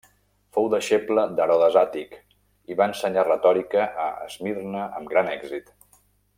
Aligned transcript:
Fou 0.57 0.69
deixeble 0.73 1.25
d'Herodes 1.39 1.77
Àtic 1.81 2.17
i 2.73 2.79
va 2.81 2.89
ensenyar 2.93 3.27
retòrica 3.29 3.87
a 4.07 4.09
Esmirna 4.29 4.89
amb 5.01 5.15
gran 5.15 5.35
èxit. 5.39 5.75